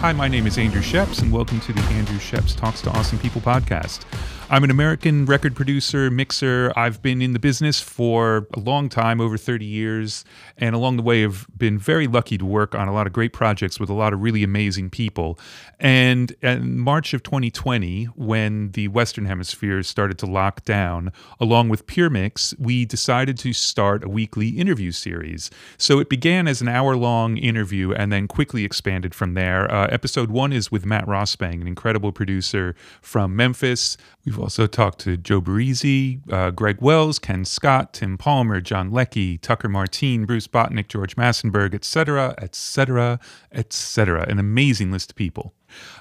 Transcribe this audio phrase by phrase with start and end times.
[0.00, 3.18] Hi, my name is Andrew Scheps, and welcome to the Andrew Scheps Talks to Awesome
[3.18, 4.06] People podcast.
[4.52, 6.72] I'm an American record producer, mixer.
[6.74, 10.24] I've been in the business for a long time, over 30 years,
[10.56, 13.32] and along the way have been very lucky to work on a lot of great
[13.32, 15.38] projects with a lot of really amazing people.
[15.78, 21.86] And in March of 2020, when the Western Hemisphere started to lock down, along with
[21.86, 25.52] Pure Mix, we decided to start a weekly interview series.
[25.78, 29.72] So it began as an hour long interview and then quickly expanded from there.
[29.72, 33.96] Uh, episode one is with Matt Ross-Spang, an incredible producer from Memphis.
[34.26, 39.38] We've also talked to Joe Barresi, uh, Greg Wells, Ken Scott, Tim Palmer, John Leckie,
[39.38, 43.20] Tucker Martine, Bruce Botnick, George Massenburg, etc., etc.,
[43.52, 44.26] etc.
[44.28, 45.54] An amazing list of people.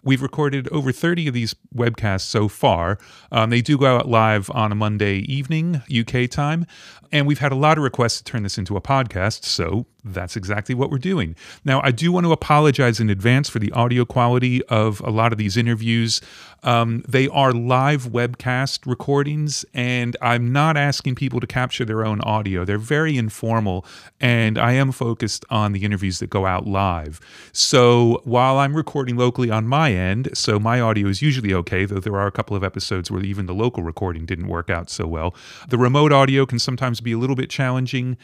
[0.04, 2.98] We've recorded over 30 of these webcasts so far.
[3.32, 6.66] Um, they do go out live on a Monday evening, UK time.
[7.12, 9.44] And we've had a lot of requests to turn this into a podcast.
[9.44, 11.36] So that's exactly what we're doing.
[11.66, 15.32] Now, I do want to apologize in advance for the audio quality of a lot
[15.32, 16.22] of these interviews.
[16.64, 22.22] Um, they are live webcast recordings, and I'm not asking people to capture their own
[22.22, 22.64] audio.
[22.64, 23.86] They're very informal,
[24.20, 27.20] and I am focused on the interviews that go out live.
[27.52, 32.00] So while I'm recording locally on my end, so my audio is usually okay, though
[32.00, 35.08] there are a couple of episodes where even the local recording didn't work out so
[35.08, 35.36] well.
[35.68, 38.18] The remote audio can sometimes be a little bit challenging.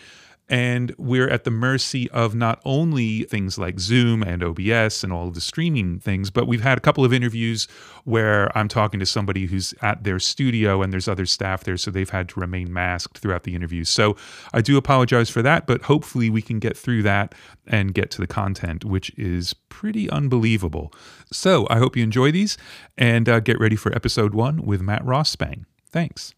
[0.47, 5.31] And we're at the mercy of not only things like Zoom and OBS and all
[5.31, 7.67] the streaming things, but we've had a couple of interviews
[8.03, 11.89] where I'm talking to somebody who's at their studio and there's other staff there, so
[11.89, 13.89] they've had to remain masked throughout the interviews.
[13.89, 14.15] So
[14.53, 17.33] I do apologize for that, but hopefully we can get through that
[17.65, 20.93] and get to the content, which is pretty unbelievable.
[21.31, 22.55] So I hope you enjoy these
[22.99, 25.65] and uh, get ready for episode one with Matt Ross-Spang.
[25.91, 26.35] Thanks.